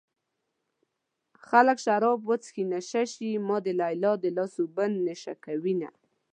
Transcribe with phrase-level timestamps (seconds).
[1.47, 5.89] خلک شراب وڅښي نشه شي ما د ليلا د لاس اوبه نشه کوينه